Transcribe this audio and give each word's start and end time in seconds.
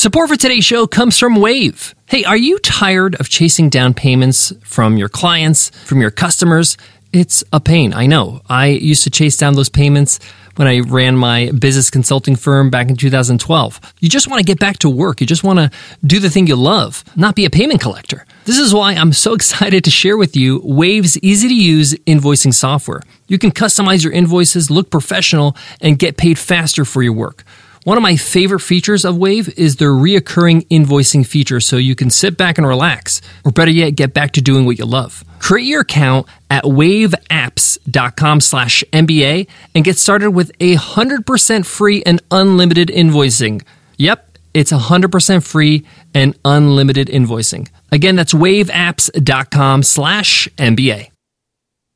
Support 0.00 0.30
for 0.30 0.36
today's 0.36 0.64
show 0.64 0.86
comes 0.86 1.18
from 1.18 1.36
Wave. 1.36 1.94
Hey, 2.06 2.24
are 2.24 2.34
you 2.34 2.58
tired 2.60 3.16
of 3.16 3.28
chasing 3.28 3.68
down 3.68 3.92
payments 3.92 4.50
from 4.62 4.96
your 4.96 5.10
clients, 5.10 5.68
from 5.84 6.00
your 6.00 6.10
customers? 6.10 6.78
It's 7.12 7.44
a 7.52 7.60
pain, 7.60 7.92
I 7.92 8.06
know. 8.06 8.40
I 8.48 8.68
used 8.68 9.04
to 9.04 9.10
chase 9.10 9.36
down 9.36 9.56
those 9.56 9.68
payments 9.68 10.18
when 10.56 10.66
I 10.66 10.80
ran 10.80 11.18
my 11.18 11.50
business 11.50 11.90
consulting 11.90 12.34
firm 12.34 12.70
back 12.70 12.88
in 12.88 12.96
2012. 12.96 13.78
You 14.00 14.08
just 14.08 14.26
want 14.26 14.38
to 14.40 14.44
get 14.46 14.58
back 14.58 14.78
to 14.78 14.88
work. 14.88 15.20
You 15.20 15.26
just 15.26 15.44
want 15.44 15.58
to 15.58 15.70
do 16.02 16.18
the 16.18 16.30
thing 16.30 16.46
you 16.46 16.56
love, 16.56 17.04
not 17.14 17.36
be 17.36 17.44
a 17.44 17.50
payment 17.50 17.82
collector. 17.82 18.24
This 18.46 18.58
is 18.58 18.72
why 18.72 18.94
I'm 18.94 19.12
so 19.12 19.34
excited 19.34 19.84
to 19.84 19.90
share 19.90 20.16
with 20.16 20.34
you 20.34 20.62
Wave's 20.64 21.18
easy 21.18 21.48
to 21.48 21.54
use 21.54 21.92
invoicing 22.06 22.54
software. 22.54 23.02
You 23.28 23.36
can 23.36 23.50
customize 23.50 24.02
your 24.02 24.14
invoices, 24.14 24.70
look 24.70 24.88
professional, 24.88 25.58
and 25.82 25.98
get 25.98 26.16
paid 26.16 26.38
faster 26.38 26.86
for 26.86 27.02
your 27.02 27.12
work. 27.12 27.44
One 27.84 27.96
of 27.96 28.02
my 28.02 28.16
favorite 28.16 28.60
features 28.60 29.06
of 29.06 29.16
Wave 29.16 29.58
is 29.58 29.76
their 29.76 29.92
reoccurring 29.92 30.68
invoicing 30.68 31.26
feature 31.26 31.60
so 31.60 31.78
you 31.78 31.94
can 31.94 32.10
sit 32.10 32.36
back 32.36 32.58
and 32.58 32.66
relax, 32.66 33.22
or 33.42 33.52
better 33.52 33.70
yet, 33.70 33.92
get 33.92 34.12
back 34.12 34.32
to 34.32 34.42
doing 34.42 34.66
what 34.66 34.78
you 34.78 34.84
love. 34.84 35.24
Create 35.38 35.64
your 35.64 35.80
account 35.80 36.26
at 36.50 36.64
waveapps.com 36.64 38.40
slash 38.42 38.84
MBA 38.92 39.46
and 39.74 39.82
get 39.82 39.96
started 39.96 40.32
with 40.32 40.52
a 40.60 40.76
100% 40.76 41.64
free 41.64 42.02
and 42.04 42.20
unlimited 42.30 42.88
invoicing. 42.88 43.62
Yep, 43.96 44.38
it's 44.52 44.72
100% 44.72 45.42
free 45.42 45.86
and 46.12 46.38
unlimited 46.44 47.08
invoicing. 47.08 47.68
Again, 47.90 48.14
that's 48.14 48.34
waveapps.com 48.34 49.84
slash 49.84 50.48
MBA. 50.58 51.10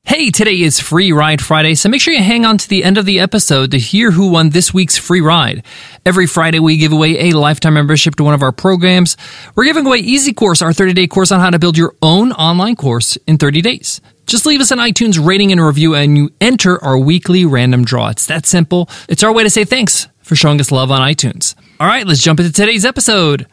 Hey, 0.06 0.30
today 0.30 0.60
is 0.60 0.80
Free 0.80 1.12
Ride 1.12 1.40
Friday, 1.40 1.74
so 1.74 1.88
make 1.88 1.98
sure 1.98 2.12
you 2.12 2.22
hang 2.22 2.44
on 2.44 2.58
to 2.58 2.68
the 2.68 2.84
end 2.84 2.98
of 2.98 3.06
the 3.06 3.20
episode 3.20 3.70
to 3.70 3.78
hear 3.78 4.10
who 4.10 4.28
won 4.28 4.50
this 4.50 4.72
week's 4.74 4.98
free 4.98 5.22
ride. 5.22 5.64
Every 6.04 6.26
Friday, 6.26 6.58
we 6.58 6.76
give 6.76 6.92
away 6.92 7.30
a 7.30 7.36
lifetime 7.38 7.72
membership 7.72 8.14
to 8.16 8.24
one 8.24 8.34
of 8.34 8.42
our 8.42 8.52
programs. 8.52 9.16
We're 9.54 9.64
giving 9.64 9.86
away 9.86 9.98
Easy 9.98 10.34
Course, 10.34 10.60
our 10.60 10.74
30 10.74 10.92
day 10.92 11.06
course 11.06 11.32
on 11.32 11.40
how 11.40 11.48
to 11.48 11.58
build 11.58 11.78
your 11.78 11.94
own 12.02 12.32
online 12.32 12.76
course 12.76 13.16
in 13.26 13.38
30 13.38 13.62
days. 13.62 14.02
Just 14.26 14.44
leave 14.44 14.60
us 14.60 14.70
an 14.70 14.78
iTunes 14.78 15.24
rating 15.24 15.52
and 15.52 15.60
review, 15.64 15.94
and 15.94 16.18
you 16.18 16.30
enter 16.38 16.82
our 16.84 16.98
weekly 16.98 17.46
random 17.46 17.82
draw. 17.82 18.10
It's 18.10 18.26
that 18.26 18.44
simple. 18.44 18.90
It's 19.08 19.22
our 19.22 19.32
way 19.32 19.44
to 19.44 19.50
say 19.50 19.64
thanks 19.64 20.06
for 20.20 20.36
showing 20.36 20.60
us 20.60 20.70
love 20.70 20.90
on 20.90 21.00
iTunes. 21.00 21.54
All 21.80 21.86
right, 21.86 22.06
let's 22.06 22.22
jump 22.22 22.40
into 22.40 22.52
today's 22.52 22.84
episode. 22.84 23.46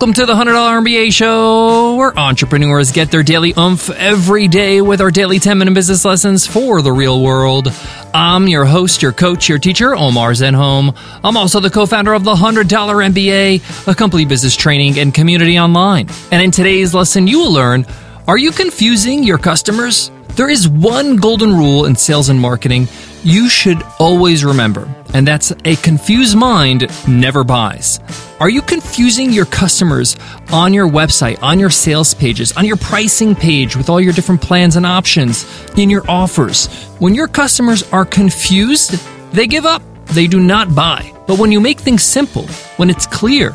Welcome 0.00 0.14
to 0.14 0.24
the 0.24 0.32
$100 0.32 0.82
MBA 0.82 1.12
show, 1.12 1.96
where 1.96 2.18
entrepreneurs 2.18 2.90
get 2.90 3.10
their 3.10 3.22
daily 3.22 3.52
oomph 3.58 3.90
every 3.90 4.48
day 4.48 4.80
with 4.80 5.02
our 5.02 5.10
daily 5.10 5.38
10 5.38 5.58
minute 5.58 5.74
business 5.74 6.06
lessons 6.06 6.46
for 6.46 6.80
the 6.80 6.90
real 6.90 7.22
world. 7.22 7.68
I'm 8.14 8.48
your 8.48 8.64
host, 8.64 9.02
your 9.02 9.12
coach, 9.12 9.46
your 9.46 9.58
teacher, 9.58 9.94
Omar 9.94 10.30
Zenhom. 10.30 10.96
I'm 11.22 11.36
also 11.36 11.60
the 11.60 11.68
co 11.68 11.84
founder 11.84 12.14
of 12.14 12.24
the 12.24 12.34
$100 12.34 12.64
MBA, 12.64 13.88
a 13.88 13.94
complete 13.94 14.26
business 14.26 14.56
training 14.56 14.98
and 14.98 15.12
community 15.12 15.58
online. 15.58 16.08
And 16.32 16.42
in 16.42 16.50
today's 16.50 16.94
lesson, 16.94 17.26
you 17.26 17.38
will 17.38 17.52
learn 17.52 17.84
are 18.26 18.38
you 18.38 18.52
confusing 18.52 19.22
your 19.22 19.36
customers? 19.36 20.10
There 20.30 20.48
is 20.48 20.66
one 20.66 21.16
golden 21.16 21.52
rule 21.52 21.84
in 21.84 21.94
sales 21.94 22.30
and 22.30 22.40
marketing 22.40 22.88
you 23.22 23.48
should 23.48 23.82
always 23.98 24.44
remember, 24.44 24.88
and 25.12 25.26
that's 25.26 25.52
a 25.64 25.76
confused 25.76 26.36
mind 26.36 26.90
never 27.06 27.44
buys. 27.44 28.00
Are 28.40 28.48
you 28.48 28.62
confusing 28.62 29.32
your 29.32 29.44
customers 29.46 30.16
on 30.52 30.72
your 30.72 30.88
website, 30.88 31.42
on 31.42 31.58
your 31.58 31.70
sales 31.70 32.14
pages, 32.14 32.52
on 32.52 32.64
your 32.64 32.76
pricing 32.76 33.34
page 33.34 33.76
with 33.76 33.90
all 33.90 34.00
your 34.00 34.12
different 34.14 34.40
plans 34.40 34.76
and 34.76 34.86
options, 34.86 35.44
in 35.76 35.90
your 35.90 36.08
offers? 36.08 36.66
When 36.98 37.14
your 37.14 37.28
customers 37.28 37.82
are 37.92 38.06
confused, 38.06 38.92
they 39.32 39.46
give 39.46 39.66
up. 39.66 39.82
They 40.06 40.26
do 40.26 40.40
not 40.40 40.74
buy. 40.74 41.12
But 41.26 41.38
when 41.38 41.52
you 41.52 41.60
make 41.60 41.78
things 41.78 42.02
simple, 42.02 42.46
when 42.78 42.90
it's 42.90 43.06
clear, 43.06 43.52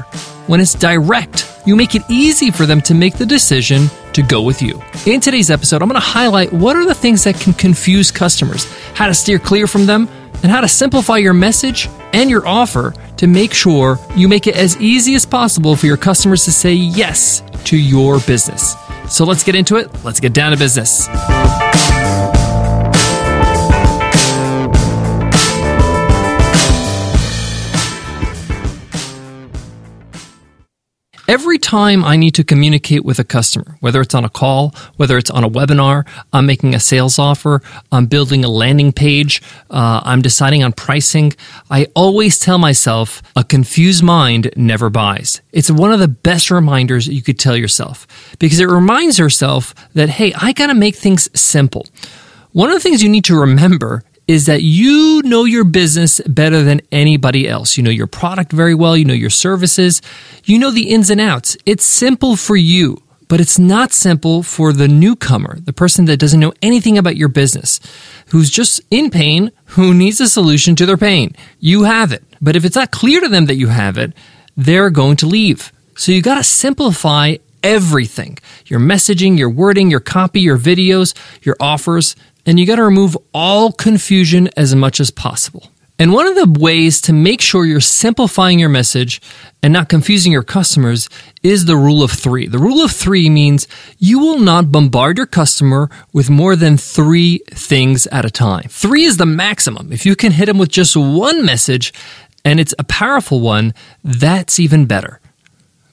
when 0.47 0.61
it's 0.61 0.75
direct, 0.75 1.51
you 1.65 1.75
make 1.75 1.95
it 1.95 2.03
easy 2.09 2.51
for 2.51 2.65
them 2.65 2.81
to 2.81 2.93
make 2.93 3.17
the 3.17 3.25
decision 3.25 3.89
to 4.15 4.23
go 4.23 4.41
with 4.41 4.61
you. 4.61 4.81
In 5.05 5.19
today's 5.19 5.51
episode, 5.51 5.81
I'm 5.81 5.89
going 5.89 6.01
to 6.01 6.07
highlight 6.07 6.51
what 6.51 6.75
are 6.75 6.85
the 6.85 6.93
things 6.93 7.25
that 7.25 7.39
can 7.39 7.53
confuse 7.53 8.11
customers, 8.11 8.65
how 8.93 9.07
to 9.07 9.13
steer 9.13 9.39
clear 9.39 9.67
from 9.67 9.85
them, 9.85 10.09
and 10.41 10.51
how 10.51 10.61
to 10.61 10.67
simplify 10.67 11.17
your 11.17 11.33
message 11.33 11.89
and 12.13 12.29
your 12.29 12.47
offer 12.47 12.93
to 13.17 13.27
make 13.27 13.53
sure 13.53 13.99
you 14.15 14.27
make 14.27 14.47
it 14.47 14.55
as 14.55 14.79
easy 14.81 15.15
as 15.15 15.25
possible 15.25 15.75
for 15.75 15.85
your 15.85 15.97
customers 15.97 16.45
to 16.45 16.51
say 16.51 16.73
yes 16.73 17.43
to 17.65 17.77
your 17.77 18.19
business. 18.21 18.75
So 19.09 19.25
let's 19.25 19.43
get 19.43 19.55
into 19.55 19.75
it. 19.75 19.91
Let's 20.03 20.19
get 20.19 20.33
down 20.33 20.51
to 20.51 20.57
business. 20.57 21.07
Every 31.27 31.57
time 31.57 32.05
I 32.05 32.17
need 32.17 32.35
to 32.35 32.43
communicate 32.43 33.03
with 33.03 33.17
a 33.17 33.23
customer, 33.23 33.77
whether 33.79 33.99
it's 33.99 34.13
on 34.13 34.23
a 34.23 34.29
call, 34.29 34.75
whether 34.97 35.17
it's 35.17 35.31
on 35.31 35.43
a 35.43 35.49
webinar, 35.49 36.07
I'm 36.31 36.45
making 36.45 36.75
a 36.75 36.79
sales 36.79 37.17
offer, 37.17 37.63
I'm 37.91 38.05
building 38.05 38.45
a 38.45 38.47
landing 38.47 38.93
page, 38.93 39.41
uh, 39.71 40.01
I'm 40.03 40.21
deciding 40.21 40.63
on 40.63 40.73
pricing, 40.73 41.33
I 41.71 41.87
always 41.95 42.37
tell 42.37 42.59
myself 42.59 43.23
a 43.35 43.43
confused 43.43 44.03
mind 44.03 44.51
never 44.55 44.91
buys. 44.91 45.41
It's 45.51 45.71
one 45.71 45.91
of 45.91 45.99
the 45.99 46.07
best 46.07 46.51
reminders 46.51 47.07
you 47.07 47.23
could 47.23 47.39
tell 47.39 47.57
yourself 47.57 48.05
because 48.37 48.59
it 48.59 48.69
reminds 48.69 49.17
yourself 49.17 49.73
that, 49.95 50.09
hey, 50.09 50.31
I 50.39 50.53
got 50.53 50.67
to 50.67 50.75
make 50.75 50.95
things 50.95 51.27
simple. 51.37 51.87
One 52.51 52.69
of 52.69 52.75
the 52.75 52.81
things 52.81 53.01
you 53.01 53.09
need 53.09 53.25
to 53.25 53.35
remember 53.35 54.03
is 54.27 54.47
that 54.47 54.61
you 54.61 55.21
know 55.23 55.45
your 55.45 55.63
business 55.63 56.19
better 56.21 56.63
than 56.63 56.81
anybody 56.91 57.47
else. 57.47 57.77
You 57.77 57.83
know 57.83 57.91
your 57.91 58.07
product 58.07 58.51
very 58.51 58.75
well, 58.75 58.97
you 58.97 59.05
know 59.05 59.13
your 59.13 59.29
services, 59.29 60.01
you 60.43 60.57
know 60.57 60.71
the 60.71 60.89
ins 60.89 61.09
and 61.09 61.21
outs. 61.21 61.57
It's 61.65 61.85
simple 61.85 62.35
for 62.35 62.55
you, 62.55 63.01
but 63.27 63.39
it's 63.39 63.59
not 63.59 63.91
simple 63.91 64.43
for 64.43 64.73
the 64.73 64.87
newcomer, 64.87 65.59
the 65.59 65.73
person 65.73 66.05
that 66.05 66.17
doesn't 66.17 66.39
know 66.39 66.53
anything 66.61 66.97
about 66.97 67.17
your 67.17 67.29
business, 67.29 67.79
who's 68.27 68.49
just 68.49 68.81
in 68.89 69.09
pain, 69.09 69.51
who 69.65 69.93
needs 69.93 70.19
a 70.19 70.27
solution 70.27 70.75
to 70.75 70.85
their 70.85 70.97
pain. 70.97 71.35
You 71.59 71.83
have 71.83 72.11
it. 72.11 72.23
But 72.41 72.55
if 72.55 72.65
it's 72.65 72.75
not 72.75 72.91
clear 72.91 73.21
to 73.21 73.29
them 73.29 73.45
that 73.45 73.55
you 73.55 73.67
have 73.67 73.97
it, 73.97 74.13
they're 74.57 74.89
going 74.89 75.17
to 75.17 75.27
leave. 75.27 75.71
So 75.95 76.11
you 76.11 76.21
got 76.21 76.35
to 76.35 76.43
simplify 76.43 77.37
everything 77.63 78.37
your 78.67 78.79
messaging, 78.79 79.37
your 79.37 79.49
wording, 79.49 79.89
your 79.89 79.99
copy, 79.99 80.41
your 80.41 80.57
videos, 80.57 81.15
your 81.41 81.55
offers 81.59 82.15
and 82.45 82.59
you 82.59 82.65
got 82.65 82.75
to 82.75 82.83
remove 82.83 83.17
all 83.33 83.71
confusion 83.71 84.49
as 84.55 84.75
much 84.75 84.99
as 84.99 85.11
possible. 85.11 85.69
And 85.97 86.11
one 86.11 86.27
of 86.27 86.35
the 86.35 86.59
ways 86.59 86.99
to 87.01 87.13
make 87.13 87.39
sure 87.39 87.65
you're 87.65 87.79
simplifying 87.79 88.59
your 88.59 88.67
message 88.67 89.21
and 89.63 89.71
not 89.71 89.87
confusing 89.87 90.33
your 90.33 90.43
customers 90.43 91.07
is 91.41 91.65
the 91.65 91.77
rule 91.77 92.03
of 92.03 92.11
three. 92.11 92.47
The 92.47 92.59
rule 92.59 92.83
of 92.83 92.91
three 92.91 93.29
means 93.29 93.65
you 93.97 94.19
will 94.19 94.39
not 94.39 94.73
bombard 94.73 95.17
your 95.17 95.25
customer 95.25 95.89
with 96.11 96.29
more 96.29 96.57
than 96.57 96.75
three 96.75 97.39
things 97.51 98.07
at 98.07 98.25
a 98.25 98.29
time. 98.29 98.65
Three 98.67 99.05
is 99.05 99.15
the 99.15 99.25
maximum. 99.25 99.93
If 99.93 100.05
you 100.05 100.17
can 100.17 100.33
hit 100.33 100.47
them 100.47 100.57
with 100.57 100.69
just 100.69 100.97
one 100.97 101.45
message 101.45 101.93
and 102.43 102.59
it's 102.59 102.75
a 102.77 102.83
powerful 102.83 103.39
one, 103.39 103.73
that's 104.03 104.59
even 104.59 104.87
better. 104.87 105.21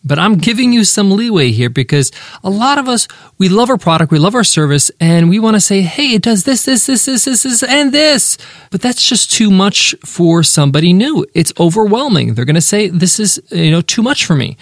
But 0.05 0.19
I'm 0.19 0.37
giving 0.37 0.73
you 0.73 0.85
some 0.85 1.13
leeway 1.13 1.53
here 1.53 1.71
because 1.71 2.11
a 2.43 2.51
lot 2.51 2.79
of 2.79 2.89
us, 2.89 3.07
we 3.39 3.49
love 3.49 3.71
our 3.71 3.79
product, 3.79 4.11
we 4.11 4.19
love 4.19 4.35
our 4.35 4.45
service, 4.45 4.91
and 4.99 5.29
we 5.29 5.39
want 5.39 5.55
to 5.55 5.61
say, 5.61 5.81
hey, 5.83 6.15
it 6.15 6.23
does 6.23 6.43
this, 6.43 6.65
this, 6.65 6.87
this, 6.87 7.05
this, 7.05 7.25
this, 7.25 7.43
this, 7.45 7.63
and 7.63 7.93
this. 7.93 8.37
But 8.71 8.81
that's 8.81 9.09
just 9.09 9.31
too 9.31 9.51
much 9.51 9.95
for 10.05 10.43
somebody 10.43 10.93
new. 10.93 11.25
It's 11.35 11.53
overwhelming. 11.59 12.35
They're 12.35 12.45
going 12.45 12.57
to 12.57 12.61
say, 12.61 12.89
this 12.89 13.21
is, 13.21 13.41
you 13.51 13.71
know, 13.71 13.81
too 13.81 14.03
much 14.03 14.25
for 14.25 14.35
me. 14.35 14.57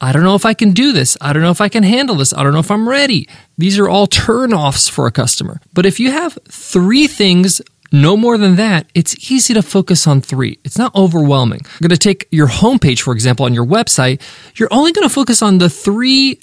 I 0.00 0.12
don't 0.12 0.24
know 0.24 0.34
if 0.34 0.44
I 0.44 0.52
can 0.52 0.72
do 0.72 0.92
this. 0.92 1.16
I 1.20 1.32
don't 1.32 1.42
know 1.42 1.50
if 1.50 1.60
I 1.60 1.70
can 1.70 1.82
handle 1.82 2.16
this. 2.16 2.34
I 2.34 2.42
don't 2.42 2.52
know 2.52 2.58
if 2.58 2.70
I'm 2.70 2.88
ready. 2.88 3.28
These 3.56 3.78
are 3.78 3.88
all 3.88 4.06
turnoffs 4.06 4.90
for 4.90 5.06
a 5.06 5.12
customer. 5.12 5.60
But 5.72 5.86
if 5.86 5.98
you 5.98 6.10
have 6.10 6.36
three 6.48 7.06
things 7.06 7.62
no 8.02 8.16
more 8.16 8.38
than 8.38 8.56
that, 8.56 8.86
it's 8.94 9.30
easy 9.30 9.54
to 9.54 9.62
focus 9.62 10.06
on 10.06 10.20
three. 10.20 10.58
It's 10.64 10.78
not 10.78 10.94
overwhelming. 10.94 11.60
I'm 11.64 11.78
going 11.80 11.90
to 11.90 11.96
take 11.96 12.28
your 12.30 12.48
homepage, 12.48 13.00
for 13.00 13.12
example, 13.12 13.46
on 13.46 13.54
your 13.54 13.66
website. 13.66 14.20
You're 14.56 14.72
only 14.72 14.92
going 14.92 15.08
to 15.08 15.12
focus 15.14 15.42
on 15.42 15.58
the 15.58 15.70
three 15.70 16.38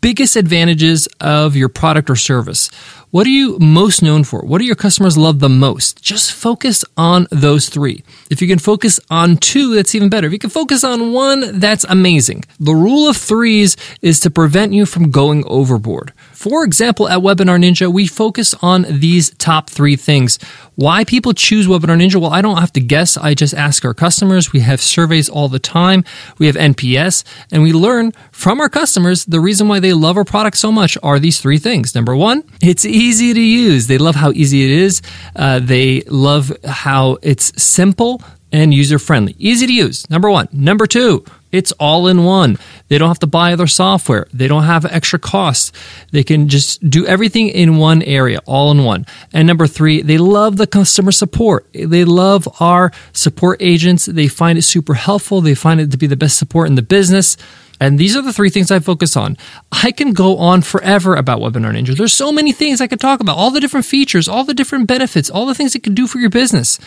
biggest 0.00 0.36
advantages 0.36 1.06
of 1.20 1.56
your 1.56 1.68
product 1.68 2.08
or 2.08 2.16
service. 2.16 2.70
What 3.14 3.28
are 3.28 3.30
you 3.30 3.60
most 3.60 4.02
known 4.02 4.24
for? 4.24 4.40
What 4.40 4.58
do 4.58 4.64
your 4.64 4.74
customers 4.74 5.16
love 5.16 5.38
the 5.38 5.48
most? 5.48 6.02
Just 6.02 6.32
focus 6.32 6.84
on 6.96 7.28
those 7.30 7.68
three. 7.68 8.02
If 8.28 8.42
you 8.42 8.48
can 8.48 8.58
focus 8.58 8.98
on 9.08 9.36
two, 9.36 9.76
that's 9.76 9.94
even 9.94 10.08
better. 10.08 10.26
If 10.26 10.32
you 10.32 10.40
can 10.40 10.50
focus 10.50 10.82
on 10.82 11.12
one, 11.12 11.60
that's 11.60 11.84
amazing. 11.84 12.42
The 12.58 12.74
rule 12.74 13.08
of 13.08 13.16
threes 13.16 13.76
is 14.02 14.18
to 14.18 14.32
prevent 14.32 14.72
you 14.72 14.84
from 14.84 15.12
going 15.12 15.44
overboard. 15.46 16.12
For 16.32 16.64
example, 16.64 17.08
at 17.08 17.20
Webinar 17.20 17.58
Ninja, 17.62 17.90
we 17.90 18.08
focus 18.08 18.52
on 18.60 18.84
these 18.88 19.30
top 19.36 19.70
three 19.70 19.94
things. 19.94 20.40
Why 20.74 21.04
people 21.04 21.32
choose 21.32 21.68
Webinar 21.68 21.96
Ninja? 21.96 22.20
Well, 22.20 22.32
I 22.32 22.42
don't 22.42 22.58
have 22.58 22.72
to 22.72 22.80
guess. 22.80 23.16
I 23.16 23.34
just 23.34 23.54
ask 23.54 23.84
our 23.84 23.94
customers. 23.94 24.52
We 24.52 24.60
have 24.60 24.80
surveys 24.80 25.28
all 25.28 25.48
the 25.48 25.60
time. 25.60 26.04
We 26.38 26.46
have 26.46 26.56
NPS 26.56 27.22
and 27.52 27.62
we 27.62 27.72
learn 27.72 28.12
from 28.32 28.60
our 28.60 28.68
customers 28.68 29.24
the 29.24 29.40
reason 29.40 29.68
why 29.68 29.78
they 29.78 29.92
love 29.92 30.16
our 30.16 30.24
product 30.24 30.56
so 30.56 30.72
much 30.72 30.98
are 31.02 31.20
these 31.20 31.40
three 31.40 31.58
things. 31.58 31.94
Number 31.94 32.16
one, 32.16 32.42
it's 32.60 32.84
easy 33.04 33.34
to 33.34 33.40
use. 33.40 33.86
They 33.86 33.98
love 33.98 34.14
how 34.14 34.30
easy 34.32 34.64
it 34.64 34.72
is. 34.86 35.02
Uh, 35.36 35.58
they 35.60 36.02
love 36.02 36.44
how 36.64 37.18
it's 37.22 37.46
simple 37.62 38.22
and 38.52 38.72
user 38.72 38.98
friendly. 38.98 39.34
Easy 39.38 39.66
to 39.66 39.72
use. 39.72 40.08
Number 40.10 40.30
one. 40.30 40.48
Number 40.52 40.86
two, 40.86 41.24
it's 41.54 41.70
all 41.72 42.08
in 42.08 42.24
one. 42.24 42.58
They 42.88 42.98
don't 42.98 43.08
have 43.08 43.20
to 43.20 43.28
buy 43.28 43.52
other 43.52 43.68
software. 43.68 44.26
They 44.32 44.48
don't 44.48 44.64
have 44.64 44.84
extra 44.84 45.20
costs. 45.20 45.70
They 46.10 46.24
can 46.24 46.48
just 46.48 46.88
do 46.90 47.06
everything 47.06 47.48
in 47.48 47.76
one 47.76 48.02
area, 48.02 48.40
all 48.44 48.72
in 48.72 48.82
one. 48.82 49.06
And 49.32 49.46
number 49.46 49.68
three, 49.68 50.02
they 50.02 50.18
love 50.18 50.56
the 50.56 50.66
customer 50.66 51.12
support. 51.12 51.68
They 51.72 52.04
love 52.04 52.48
our 52.60 52.90
support 53.12 53.62
agents. 53.62 54.06
They 54.06 54.26
find 54.26 54.58
it 54.58 54.62
super 54.62 54.94
helpful. 54.94 55.40
They 55.40 55.54
find 55.54 55.80
it 55.80 55.92
to 55.92 55.96
be 55.96 56.08
the 56.08 56.16
best 56.16 56.38
support 56.38 56.68
in 56.68 56.74
the 56.74 56.82
business. 56.82 57.36
And 57.80 57.98
these 57.98 58.16
are 58.16 58.22
the 58.22 58.32
three 58.32 58.50
things 58.50 58.70
I 58.70 58.80
focus 58.80 59.16
on. 59.16 59.36
I 59.70 59.92
can 59.92 60.12
go 60.12 60.38
on 60.38 60.62
forever 60.62 61.14
about 61.14 61.40
Webinar 61.40 61.72
Ninja. 61.72 61.96
There's 61.96 62.12
so 62.12 62.32
many 62.32 62.52
things 62.52 62.80
I 62.80 62.86
could 62.86 63.00
talk 63.00 63.20
about, 63.20 63.36
all 63.36 63.50
the 63.50 63.60
different 63.60 63.86
features, 63.86 64.28
all 64.28 64.44
the 64.44 64.54
different 64.54 64.88
benefits, 64.88 65.30
all 65.30 65.46
the 65.46 65.54
things 65.54 65.74
it 65.74 65.82
can 65.82 65.94
do 65.94 66.06
for 66.06 66.18
your 66.18 66.30
business 66.30 66.78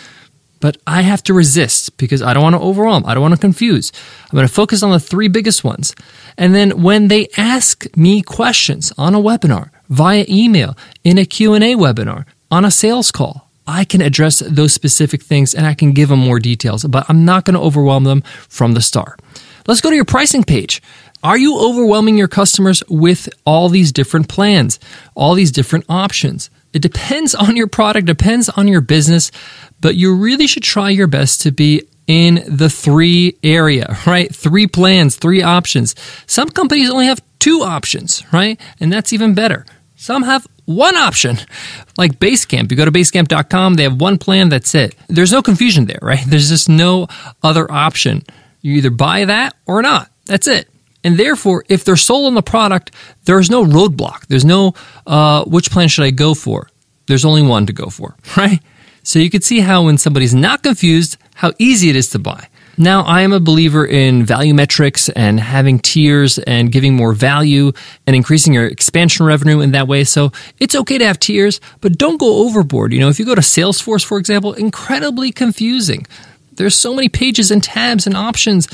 but 0.60 0.78
I 0.88 1.02
have 1.02 1.24
to 1.24 1.34
resist 1.34 1.98
because 1.98 2.22
I 2.22 2.34
don't 2.34 2.44
want 2.44 2.56
to 2.56 2.62
overwhelm. 2.62 3.06
I 3.06 3.14
don't 3.14 3.22
want 3.22 3.36
to 3.36 3.40
confuse. 3.40 3.92
I'm 4.24 4.36
going 4.36 4.48
to 4.48 4.54
focus 4.54 4.84
on 4.84 4.92
the 4.92 5.00
three 5.00 5.28
biggest 5.28 5.64
ones. 5.64 5.96
And 6.38 6.54
then 6.54 6.82
when 6.82 7.08
they 7.08 7.28
ask 7.38 7.86
me 7.96 8.22
questions 8.22 8.92
on 8.98 9.16
a 9.16 9.20
webinar, 9.20 9.70
via 9.90 10.26
email, 10.28 10.78
in 11.04 11.18
a 11.18 11.26
Q&A 11.26 11.76
webinar, 11.76 12.26
on 12.52 12.66
a 12.66 12.72
sales 12.72 13.12
call, 13.12 13.50
I 13.68 13.84
can 13.84 14.02
address 14.02 14.40
those 14.40 14.74
specific 14.74 15.22
things 15.22 15.54
and 15.54 15.66
I 15.66 15.74
can 15.74 15.92
give 15.92 16.10
them 16.10 16.20
more 16.20 16.40
details, 16.40 16.86
but 16.86 17.06
I'm 17.10 17.26
not 17.26 17.44
going 17.44 17.56
to 17.56 17.62
overwhelm 17.62 18.06
them 18.06 18.22
from 18.48 18.74
the 18.74 18.82
start. 18.82 19.20
Let's 19.68 19.82
go 19.82 19.90
to 19.90 19.96
your 19.96 20.06
pricing 20.06 20.44
page. 20.44 20.82
Are 21.24 21.38
you 21.38 21.60
overwhelming 21.60 22.18
your 22.18 22.30
customers 22.30 22.84
with 22.88 23.28
all 23.46 23.68
these 23.68 23.92
different 23.92 24.30
plans, 24.30 24.80
all 25.16 25.34
these 25.34 25.52
different 25.52 25.86
options? 25.90 26.50
It 26.74 26.82
depends 26.82 27.34
on 27.34 27.56
your 27.56 27.68
product, 27.68 28.08
depends 28.08 28.50
on 28.50 28.68
your 28.68 28.82
business, 28.82 29.32
but 29.82 29.96
you 29.96 30.16
really 30.16 30.48
should 30.48 30.64
try 30.64 30.90
your 30.90 31.08
best 31.08 31.42
to 31.42 31.52
be 31.52 31.88
in 32.08 32.44
the 32.48 32.70
three 32.70 33.38
area, 33.44 33.98
right? 34.08 34.34
Three 34.34 34.68
plans, 34.68 35.18
three 35.18 35.44
options. 35.44 35.96
Some 36.26 36.50
companies 36.50 36.90
only 36.90 37.06
have 37.08 37.22
two 37.40 37.62
options, 37.62 38.24
right? 38.32 38.60
And 38.80 38.92
that's 38.92 39.14
even 39.14 39.34
better. 39.34 39.66
Some 39.96 40.24
have 40.24 40.48
one 40.66 40.96
option, 40.96 41.38
like 41.98 42.20
Basecamp. 42.20 42.70
You 42.72 42.78
go 42.78 42.86
to 42.86 42.92
basecamp.com, 42.92 43.76
they 43.76 43.84
have 43.84 44.00
one 44.00 44.18
plan, 44.18 44.50
that's 44.50 44.76
it. 44.76 44.96
There's 45.08 45.32
no 45.32 45.42
confusion 45.42 45.86
there, 45.86 46.00
right? 46.02 46.24
There's 46.28 46.50
just 46.50 46.70
no 46.70 47.08
other 47.42 47.70
option. 47.72 48.24
You 48.62 48.76
either 48.76 48.90
buy 48.92 49.26
that 49.26 49.56
or 49.66 49.82
not. 49.82 50.12
That's 50.26 50.48
it. 50.48 50.70
And 51.08 51.16
therefore, 51.16 51.64
if 51.70 51.86
they're 51.86 51.96
sold 51.96 52.26
on 52.26 52.34
the 52.34 52.44
product, 52.44 52.92
there's 53.24 53.50
no 53.50 53.64
roadblock. 53.64 54.28
There's 54.28 54.44
no, 54.44 54.74
uh, 55.06 55.46
which 55.46 55.72
plan 55.72 55.88
should 55.88 56.04
I 56.04 56.12
go 56.12 56.34
for? 56.34 56.70
There's 57.06 57.24
only 57.24 57.44
one 57.44 57.66
to 57.68 57.72
go 57.72 57.86
for, 57.86 58.18
right? 58.36 58.60
So 59.04 59.20
you 59.20 59.30
can 59.30 59.42
see 59.42 59.62
how 59.62 59.86
when 59.86 59.98
somebody's 59.98 60.36
not 60.36 60.64
confused, 60.64 61.16
how 61.36 61.54
easy 61.60 61.90
it 61.90 61.96
is 61.96 62.10
to 62.10 62.20
buy. 62.20 62.50
Now, 62.78 63.04
I 63.04 63.22
am 63.22 63.32
a 63.32 63.40
believer 63.40 63.86
in 63.86 64.26
value 64.26 64.54
metrics 64.54 65.08
and 65.08 65.40
having 65.40 65.80
tiers 65.80 66.40
and 66.40 66.74
giving 66.74 66.94
more 66.94 67.14
value 67.14 67.72
and 68.06 68.14
increasing 68.14 68.54
your 68.54 68.68
expansion 68.68 69.26
revenue 69.26 69.62
in 69.62 69.72
that 69.72 69.88
way. 69.88 70.04
So 70.04 70.34
it's 70.60 70.76
okay 70.76 70.98
to 70.98 71.06
have 71.06 71.22
tiers, 71.22 71.62
but 71.80 71.98
don't 71.98 72.20
go 72.20 72.46
overboard. 72.46 72.92
You 72.92 73.00
know, 73.00 73.08
if 73.08 73.18
you 73.18 73.24
go 73.24 73.34
to 73.34 73.40
Salesforce, 73.40 74.04
for 74.04 74.18
example, 74.18 74.52
incredibly 74.52 75.32
confusing. 75.32 76.06
There's 76.58 76.76
so 76.76 76.94
many 76.94 77.08
pages 77.08 77.50
and 77.50 77.64
tabs 77.64 78.08
and 78.08 78.18
options 78.18 78.68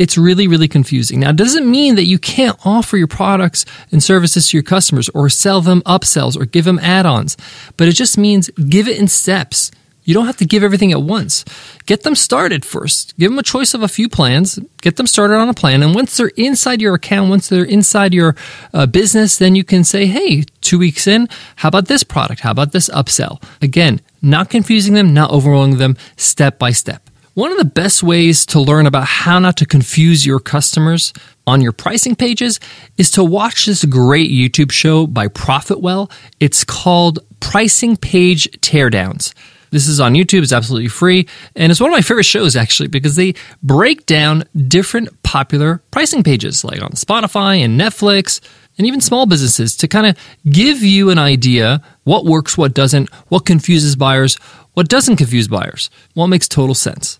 it's 0.00 0.16
really, 0.16 0.48
really 0.48 0.66
confusing. 0.66 1.20
Now, 1.20 1.28
it 1.28 1.36
doesn't 1.36 1.70
mean 1.70 1.96
that 1.96 2.06
you 2.06 2.18
can't 2.18 2.58
offer 2.64 2.96
your 2.96 3.06
products 3.06 3.66
and 3.92 4.02
services 4.02 4.48
to 4.48 4.56
your 4.56 4.64
customers 4.64 5.10
or 5.10 5.28
sell 5.28 5.60
them 5.60 5.82
upsells 5.82 6.40
or 6.40 6.46
give 6.46 6.64
them 6.64 6.78
add 6.78 7.04
ons, 7.04 7.36
but 7.76 7.86
it 7.86 7.92
just 7.92 8.16
means 8.16 8.48
give 8.68 8.88
it 8.88 8.98
in 8.98 9.08
steps. 9.08 9.70
You 10.04 10.14
don't 10.14 10.24
have 10.24 10.38
to 10.38 10.46
give 10.46 10.64
everything 10.64 10.90
at 10.90 11.02
once. 11.02 11.44
Get 11.84 12.02
them 12.02 12.14
started 12.14 12.64
first. 12.64 13.14
Give 13.18 13.30
them 13.30 13.38
a 13.38 13.42
choice 13.42 13.74
of 13.74 13.82
a 13.82 13.88
few 13.88 14.08
plans. 14.08 14.58
Get 14.80 14.96
them 14.96 15.06
started 15.06 15.34
on 15.34 15.50
a 15.50 15.54
plan. 15.54 15.82
And 15.82 15.94
once 15.94 16.16
they're 16.16 16.32
inside 16.34 16.80
your 16.80 16.94
account, 16.94 17.28
once 17.28 17.50
they're 17.50 17.62
inside 17.62 18.14
your 18.14 18.34
uh, 18.72 18.86
business, 18.86 19.36
then 19.36 19.54
you 19.54 19.64
can 19.64 19.84
say, 19.84 20.06
hey, 20.06 20.44
two 20.62 20.78
weeks 20.78 21.06
in, 21.06 21.28
how 21.56 21.68
about 21.68 21.88
this 21.88 22.02
product? 22.02 22.40
How 22.40 22.52
about 22.52 22.72
this 22.72 22.88
upsell? 22.88 23.42
Again, 23.60 24.00
not 24.22 24.48
confusing 24.48 24.94
them, 24.94 25.12
not 25.12 25.30
overwhelming 25.30 25.76
them, 25.76 25.98
step 26.16 26.58
by 26.58 26.70
step. 26.70 27.09
One 27.40 27.52
of 27.52 27.56
the 27.56 27.64
best 27.64 28.02
ways 28.02 28.44
to 28.46 28.60
learn 28.60 28.84
about 28.84 29.06
how 29.06 29.38
not 29.38 29.56
to 29.56 29.64
confuse 29.64 30.26
your 30.26 30.40
customers 30.40 31.14
on 31.46 31.62
your 31.62 31.72
pricing 31.72 32.14
pages 32.14 32.60
is 32.98 33.10
to 33.12 33.24
watch 33.24 33.64
this 33.64 33.82
great 33.86 34.30
YouTube 34.30 34.70
show 34.70 35.06
by 35.06 35.28
Profitwell. 35.28 36.12
It's 36.38 36.64
called 36.64 37.20
Pricing 37.40 37.96
Page 37.96 38.46
Teardowns. 38.60 39.32
This 39.70 39.88
is 39.88 40.00
on 40.00 40.12
YouTube, 40.12 40.42
it's 40.42 40.52
absolutely 40.52 40.90
free, 40.90 41.26
and 41.56 41.72
it's 41.72 41.80
one 41.80 41.88
of 41.88 41.96
my 41.96 42.02
favorite 42.02 42.24
shows 42.24 42.56
actually 42.56 42.88
because 42.88 43.16
they 43.16 43.32
break 43.62 44.04
down 44.04 44.44
different 44.68 45.22
popular 45.22 45.82
pricing 45.90 46.22
pages 46.22 46.62
like 46.62 46.82
on 46.82 46.90
Spotify 46.90 47.64
and 47.64 47.80
Netflix 47.80 48.42
and 48.76 48.86
even 48.86 49.00
small 49.00 49.24
businesses 49.24 49.76
to 49.76 49.88
kind 49.88 50.06
of 50.06 50.18
give 50.44 50.82
you 50.82 51.08
an 51.08 51.18
idea 51.18 51.80
what 52.04 52.26
works, 52.26 52.58
what 52.58 52.74
doesn't, 52.74 53.08
what 53.28 53.46
confuses 53.46 53.96
buyers, 53.96 54.34
what 54.74 54.90
doesn't 54.90 55.16
confuse 55.16 55.48
buyers, 55.48 55.88
what 56.12 56.26
makes 56.26 56.46
total 56.46 56.74
sense. 56.74 57.18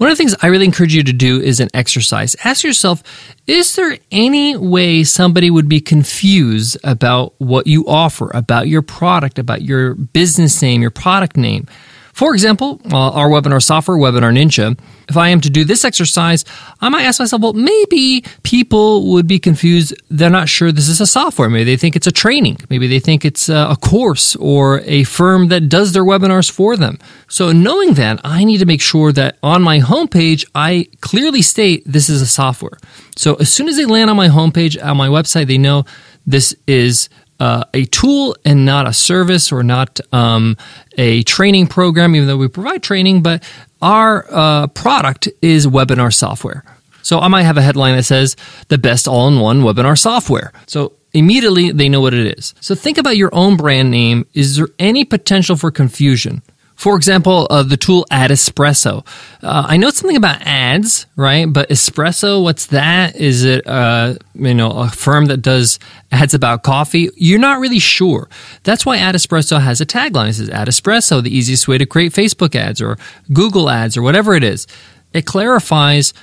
One 0.00 0.10
of 0.10 0.16
the 0.16 0.22
things 0.22 0.34
I 0.40 0.46
really 0.46 0.64
encourage 0.64 0.94
you 0.94 1.02
to 1.02 1.12
do 1.12 1.42
is 1.42 1.60
an 1.60 1.68
exercise. 1.74 2.34
Ask 2.42 2.64
yourself, 2.64 3.02
is 3.46 3.76
there 3.76 3.98
any 4.10 4.56
way 4.56 5.04
somebody 5.04 5.50
would 5.50 5.68
be 5.68 5.82
confused 5.82 6.78
about 6.82 7.34
what 7.36 7.66
you 7.66 7.84
offer, 7.86 8.30
about 8.32 8.66
your 8.66 8.80
product, 8.80 9.38
about 9.38 9.60
your 9.60 9.94
business 9.94 10.62
name, 10.62 10.80
your 10.80 10.90
product 10.90 11.36
name? 11.36 11.66
For 12.12 12.34
example, 12.34 12.80
uh, 12.92 13.10
our 13.10 13.28
webinar 13.28 13.62
software, 13.62 13.96
Webinar 13.96 14.32
Ninja, 14.32 14.78
if 15.08 15.16
I 15.16 15.28
am 15.28 15.40
to 15.40 15.50
do 15.50 15.64
this 15.64 15.84
exercise, 15.84 16.44
I 16.80 16.88
might 16.88 17.04
ask 17.04 17.18
myself, 17.18 17.42
well, 17.42 17.52
maybe 17.52 18.24
people 18.42 19.10
would 19.12 19.26
be 19.26 19.38
confused. 19.38 19.94
They're 20.10 20.30
not 20.30 20.48
sure 20.48 20.70
this 20.70 20.88
is 20.88 21.00
a 21.00 21.06
software. 21.06 21.48
Maybe 21.48 21.64
they 21.64 21.76
think 21.76 21.96
it's 21.96 22.06
a 22.06 22.12
training. 22.12 22.58
Maybe 22.68 22.86
they 22.86 23.00
think 23.00 23.24
it's 23.24 23.48
a 23.48 23.76
course 23.80 24.36
or 24.36 24.80
a 24.80 25.04
firm 25.04 25.48
that 25.48 25.68
does 25.68 25.92
their 25.92 26.04
webinars 26.04 26.50
for 26.50 26.76
them. 26.76 26.98
So 27.28 27.52
knowing 27.52 27.94
that, 27.94 28.20
I 28.24 28.44
need 28.44 28.58
to 28.58 28.66
make 28.66 28.80
sure 28.80 29.12
that 29.12 29.38
on 29.42 29.62
my 29.62 29.80
homepage, 29.80 30.44
I 30.54 30.88
clearly 31.00 31.42
state 31.42 31.82
this 31.86 32.08
is 32.08 32.22
a 32.22 32.26
software. 32.26 32.78
So 33.16 33.34
as 33.34 33.52
soon 33.52 33.68
as 33.68 33.76
they 33.76 33.84
land 33.84 34.10
on 34.10 34.16
my 34.16 34.28
homepage, 34.28 34.82
on 34.82 34.96
my 34.96 35.08
website, 35.08 35.46
they 35.46 35.58
know 35.58 35.84
this 36.26 36.54
is 36.66 37.08
uh, 37.40 37.64
a 37.74 37.86
tool 37.86 38.36
and 38.44 38.64
not 38.64 38.86
a 38.86 38.92
service 38.92 39.50
or 39.50 39.62
not 39.62 39.98
um, 40.12 40.56
a 40.96 41.22
training 41.22 41.66
program, 41.66 42.14
even 42.14 42.28
though 42.28 42.36
we 42.36 42.48
provide 42.48 42.82
training, 42.82 43.22
but 43.22 43.42
our 43.82 44.26
uh, 44.30 44.66
product 44.68 45.28
is 45.40 45.66
webinar 45.66 46.12
software. 46.12 46.64
So 47.02 47.18
I 47.18 47.28
might 47.28 47.44
have 47.44 47.56
a 47.56 47.62
headline 47.62 47.96
that 47.96 48.04
says 48.04 48.36
the 48.68 48.78
best 48.78 49.08
all 49.08 49.26
in 49.28 49.40
one 49.40 49.62
webinar 49.62 49.98
software. 49.98 50.52
So 50.66 50.92
immediately 51.12 51.72
they 51.72 51.88
know 51.88 52.00
what 52.00 52.14
it 52.14 52.38
is. 52.38 52.54
So 52.60 52.74
think 52.74 52.98
about 52.98 53.16
your 53.16 53.34
own 53.34 53.56
brand 53.56 53.90
name. 53.90 54.26
Is 54.34 54.56
there 54.56 54.68
any 54.78 55.04
potential 55.04 55.56
for 55.56 55.70
confusion? 55.70 56.42
For 56.80 56.96
example, 56.96 57.46
uh, 57.50 57.62
the 57.62 57.76
tool 57.76 58.06
AdEspresso. 58.10 59.06
Uh, 59.42 59.66
I 59.68 59.76
know 59.76 59.90
something 59.90 60.16
about 60.16 60.40
ads, 60.40 61.04
right? 61.14 61.44
But 61.44 61.68
espresso, 61.68 62.42
what's 62.42 62.68
that? 62.68 63.16
Is 63.16 63.44
it 63.44 63.66
uh, 63.66 64.14
you 64.34 64.54
know 64.54 64.70
a 64.70 64.88
firm 64.88 65.26
that 65.26 65.42
does 65.42 65.78
ads 66.10 66.32
about 66.32 66.62
coffee? 66.62 67.10
You're 67.16 67.38
not 67.38 67.60
really 67.60 67.80
sure. 67.80 68.30
That's 68.62 68.86
why 68.86 68.96
AdEspresso 68.96 69.60
has 69.60 69.82
a 69.82 69.84
tagline. 69.84 70.30
It 70.30 70.34
says 70.36 70.48
AdEspresso, 70.48 71.22
the 71.22 71.36
easiest 71.36 71.68
way 71.68 71.76
to 71.76 71.84
create 71.84 72.12
Facebook 72.12 72.54
ads 72.54 72.80
or 72.80 72.96
Google 73.30 73.68
ads 73.68 73.98
or 73.98 74.02
whatever 74.02 74.32
it 74.32 74.42
is. 74.42 74.66
It 75.12 75.26
clarifies 75.26 76.14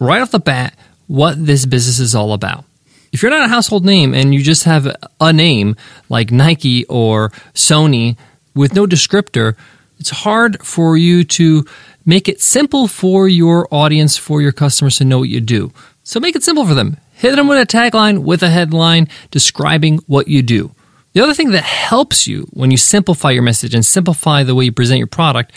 right 0.00 0.22
off 0.22 0.30
the 0.30 0.38
bat 0.40 0.78
what 1.08 1.44
this 1.44 1.66
business 1.66 1.98
is 1.98 2.14
all 2.14 2.32
about. 2.32 2.64
If 3.12 3.20
you're 3.20 3.30
not 3.30 3.44
a 3.44 3.48
household 3.48 3.84
name 3.84 4.14
and 4.14 4.32
you 4.32 4.42
just 4.42 4.64
have 4.64 4.96
a 5.20 5.32
name 5.34 5.76
like 6.08 6.32
Nike 6.32 6.86
or 6.86 7.32
Sony 7.52 8.16
with 8.54 8.74
no 8.74 8.86
descriptor, 8.86 9.56
it's 9.98 10.10
hard 10.10 10.64
for 10.64 10.96
you 10.96 11.24
to 11.24 11.64
make 12.04 12.28
it 12.28 12.40
simple 12.40 12.88
for 12.88 13.28
your 13.28 13.66
audience, 13.70 14.16
for 14.16 14.40
your 14.40 14.52
customers 14.52 14.96
to 14.98 15.04
know 15.04 15.18
what 15.18 15.28
you 15.28 15.40
do. 15.40 15.72
So 16.02 16.20
make 16.20 16.36
it 16.36 16.42
simple 16.44 16.66
for 16.66 16.74
them. 16.74 16.98
Hit 17.12 17.36
them 17.36 17.48
with 17.48 17.58
a 17.58 17.66
tagline 17.66 18.20
with 18.20 18.42
a 18.42 18.50
headline 18.50 19.08
describing 19.30 19.98
what 20.06 20.28
you 20.28 20.42
do. 20.42 20.72
The 21.16 21.22
other 21.22 21.32
thing 21.32 21.52
that 21.52 21.64
helps 21.64 22.26
you 22.26 22.46
when 22.52 22.70
you 22.70 22.76
simplify 22.76 23.30
your 23.30 23.42
message 23.42 23.74
and 23.74 23.82
simplify 23.82 24.42
the 24.42 24.54
way 24.54 24.66
you 24.66 24.72
present 24.72 24.98
your 24.98 25.06
product 25.06 25.50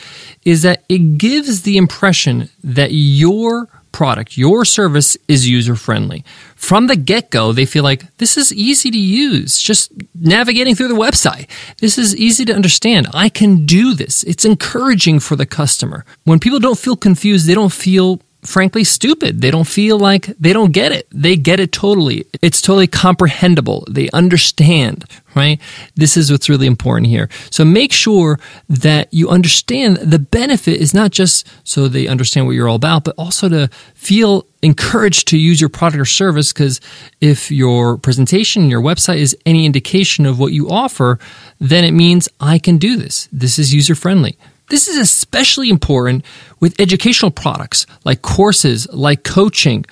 is 0.46 0.62
that 0.62 0.86
it 0.88 1.18
gives 1.18 1.64
the 1.64 1.76
impression 1.76 2.48
that 2.64 2.94
your 2.94 3.68
product, 3.92 4.38
your 4.38 4.64
service 4.64 5.18
is 5.28 5.50
user 5.50 5.76
friendly. 5.76 6.24
From 6.56 6.88
the 6.88 6.96
get 6.96 7.30
go, 7.30 7.52
they 7.52 7.66
feel 7.66 7.84
like 7.84 8.06
this 8.20 8.38
is 8.38 8.54
easy 8.54 8.90
to 8.90 8.98
use, 8.98 9.60
just 9.60 9.92
navigating 10.16 10.76
through 10.76 10.88
the 10.88 10.94
website. 10.94 11.50
This 11.80 11.98
is 11.98 12.16
easy 12.16 12.46
to 12.46 12.56
understand. 12.56 13.08
I 13.14 13.28
can 13.28 13.66
do 13.66 13.94
this. 13.94 14.24
It's 14.24 14.46
encouraging 14.46 15.20
for 15.20 15.36
the 15.36 15.46
customer. 15.46 16.06
When 16.24 16.40
people 16.40 16.62
don't 16.62 16.80
feel 16.80 16.96
confused, 16.96 17.48
they 17.48 17.54
don't 17.54 17.74
feel 17.74 18.22
frankly 18.42 18.84
stupid. 18.84 19.42
They 19.42 19.52
don't 19.52 19.68
feel 19.68 20.00
like 20.00 20.28
they 20.40 20.54
don't 20.54 20.72
get 20.72 20.92
it. 20.92 21.08
They 21.12 21.36
get 21.36 21.60
it 21.60 21.72
totally. 21.72 22.26
It's 22.42 22.62
totally 22.62 22.88
comprehensible. 22.88 23.86
They 23.90 24.10
understand, 24.12 25.06
right? 25.36 25.60
This 25.96 26.16
is 26.16 26.32
what's 26.32 26.50
really 26.50 26.68
important 26.68 27.08
here. 27.08 27.30
So 27.52 27.66
make 27.66 27.92
sure 27.92 28.40
that 28.70 29.14
you 29.14 29.30
understand 29.30 29.98
the 29.98 30.20
benefit 30.20 30.80
is 30.80 30.94
not 30.94 31.12
just 31.12 31.48
so 31.64 31.88
they 31.88 32.08
understand 32.08 32.46
what 32.46 32.54
you're 32.54 32.70
all 32.70 32.76
about, 32.76 33.04
but 33.04 33.16
also 33.18 33.50
to 33.50 33.70
feel 33.94 34.46
encouraged 34.62 35.28
to 35.30 35.38
use 35.38 35.60
your 35.60 35.70
product 35.70 36.02
or 36.02 36.06
service 36.06 36.54
because 36.54 36.82
if 37.22 37.52
your 37.52 37.98
presentation, 37.98 38.70
your 38.70 38.82
website 38.82 39.18
is 39.18 39.38
any 39.46 39.66
indication 39.66 40.26
of 40.26 40.40
what 40.40 40.54
you 40.54 40.70
offer, 40.70 41.20
then 41.60 41.84
it 41.84 41.92
means 41.92 42.30
I 42.40 42.60
can 42.60 42.78
do 42.78 42.96
this. 42.96 43.28
This 43.32 43.60
is 43.60 43.74
user 43.74 43.96
friendly. 43.96 44.38
This 44.70 44.88
is 44.88 44.98
especially 44.98 45.70
important 45.70 46.24
with 46.60 46.80
educational 46.80 47.32
products 47.32 47.86
like 48.06 48.22
courses, 48.22 48.88
like 48.94 49.24
coaching. 49.24 49.86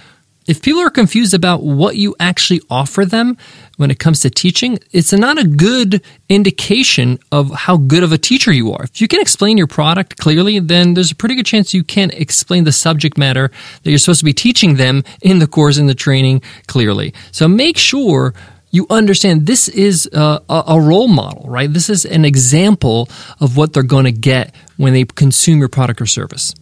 If 0.48 0.62
people 0.62 0.80
are 0.80 0.90
confused 0.90 1.34
about 1.34 1.64
what 1.64 1.98
you 1.98 2.16
actually 2.22 2.62
offer 2.70 3.04
them 3.04 3.38
when 3.76 3.92
it 3.92 4.00
comes 4.00 4.22
to 4.22 4.30
teaching, 4.30 4.80
it's 4.94 5.12
not 5.12 5.38
a 5.38 5.46
good 5.46 6.02
indication 6.30 7.20
of 7.34 7.52
how 7.52 7.76
good 7.76 8.02
of 8.02 8.14
a 8.14 8.18
teacher 8.18 8.54
you 8.54 8.72
are. 8.72 8.86
If 8.86 9.02
you 9.02 9.10
can 9.10 9.20
explain 9.20 9.58
your 9.58 9.68
product 9.68 10.16
clearly, 10.18 10.60
then 10.60 10.94
there's 10.94 11.12
a 11.12 11.16
pretty 11.16 11.36
good 11.36 11.46
chance 11.46 11.74
you 11.74 11.84
can 11.84 12.12
explain 12.12 12.64
the 12.64 12.72
subject 12.72 13.18
matter 13.18 13.52
that 13.84 13.90
you're 13.90 14.00
supposed 14.00 14.20
to 14.20 14.26
be 14.26 14.32
teaching 14.32 14.76
them 14.76 15.04
in 15.22 15.40
the 15.40 15.48
course, 15.48 15.78
in 15.78 15.88
the 15.88 15.96
training 15.96 16.42
clearly. 16.68 17.14
So 17.34 17.50
make 17.50 17.78
sure 17.78 18.34
you 18.72 18.86
understand 18.90 19.46
this 19.46 19.68
is 19.68 20.10
a, 20.12 20.42
a, 20.50 20.80
role 20.80 21.08
model, 21.08 21.46
right? 21.48 21.72
This 21.72 21.90
is 21.90 22.06
an 22.06 22.26
example 22.26 23.10
of 23.40 23.56
what 23.56 23.74
they're 23.74 23.84
going 23.84 24.06
to 24.06 24.12
get 24.12 24.54
when 24.76 24.94
they 24.94 25.06
consume 25.06 25.60
your 25.60 25.70
product 25.70 26.02
or 26.02 26.06
service. 26.06 26.54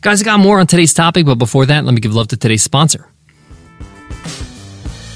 Guys, 0.00 0.22
I 0.22 0.24
got 0.24 0.40
more 0.40 0.60
on 0.60 0.66
today's 0.66 0.94
topic, 0.94 1.26
but 1.26 1.34
before 1.34 1.66
that, 1.66 1.84
let 1.84 1.92
me 1.92 2.00
give 2.00 2.14
love 2.14 2.28
to 2.28 2.36
today's 2.36 2.62
sponsor. 2.62 3.06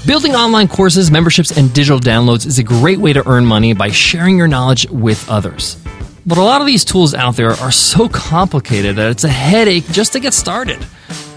Building 0.05 0.35
online 0.35 0.67
courses, 0.67 1.09
memberships, 1.09 1.57
and 1.57 1.73
digital 1.73 1.99
downloads 1.99 2.45
is 2.45 2.59
a 2.59 2.63
great 2.63 2.99
way 2.99 3.11
to 3.13 3.27
earn 3.27 3.43
money 3.43 3.73
by 3.73 3.89
sharing 3.89 4.37
your 4.37 4.47
knowledge 4.47 4.87
with 4.89 5.27
others. 5.29 5.81
But 6.27 6.37
a 6.37 6.43
lot 6.43 6.61
of 6.61 6.67
these 6.67 6.85
tools 6.85 7.15
out 7.15 7.35
there 7.35 7.51
are 7.51 7.71
so 7.71 8.07
complicated 8.09 8.97
that 8.97 9.09
it's 9.09 9.23
a 9.23 9.29
headache 9.29 9.85
just 9.91 10.13
to 10.13 10.19
get 10.19 10.35
started. 10.35 10.79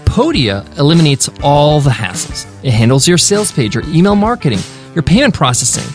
Podia 0.05 0.77
eliminates 0.77 1.29
all 1.41 1.79
the 1.79 1.89
hassles. 1.89 2.45
It 2.63 2.71
handles 2.71 3.07
your 3.07 3.17
sales 3.17 3.51
page, 3.51 3.73
your 3.73 3.83
email 3.87 4.15
marketing, 4.15 4.59
your 4.99 5.03
payment 5.03 5.33
processing, 5.33 5.89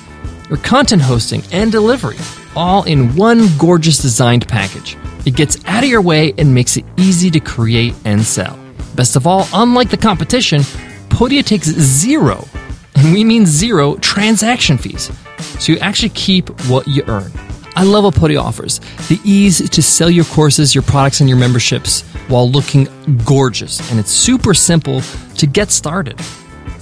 your 0.49 0.57
content 0.57 1.03
hosting, 1.03 1.43
and 1.53 1.71
delivery, 1.71 2.17
all 2.57 2.85
in 2.85 3.15
one 3.17 3.47
gorgeous 3.59 3.99
designed 3.99 4.49
package. 4.49 4.97
It 5.27 5.37
gets 5.37 5.63
out 5.67 5.85
of 5.85 5.91
your 5.91 6.01
way 6.01 6.33
and 6.39 6.55
makes 6.55 6.79
it 6.79 6.87
easy 6.97 7.31
to 7.33 7.39
create 7.39 7.95
and 8.07 8.23
sell. 8.23 8.59
Best 8.95 9.15
of 9.15 9.27
all, 9.27 9.47
unlike 9.53 9.91
the 9.91 9.99
competition, 9.99 10.63
Podia 11.11 11.45
takes 11.45 11.67
zero, 11.67 12.49
and 12.95 13.13
we 13.13 13.25
mean 13.25 13.45
zero, 13.45 13.97
transaction 13.97 14.79
fees. 14.79 15.11
So 15.59 15.73
you 15.73 15.79
actually 15.81 16.09
keep 16.09 16.49
what 16.63 16.89
you 16.89 17.03
earn. 17.07 17.31
I 17.77 17.85
love 17.85 18.05
what 18.05 18.15
Podia 18.15 18.41
offers 18.41 18.81
the 19.09 19.21
ease 19.23 19.69
to 19.69 19.83
sell 19.83 20.09
your 20.09 20.25
courses, 20.25 20.75
your 20.75 20.85
products, 20.85 21.21
and 21.21 21.29
your 21.29 21.37
memberships 21.37 22.01
while 22.29 22.51
looking 22.51 22.89
gorgeous. 23.27 23.91
And 23.91 24.01
it's 24.01 24.13
super 24.13 24.55
simple 24.55 25.03
to 25.37 25.47
get 25.47 25.71
started. 25.71 26.17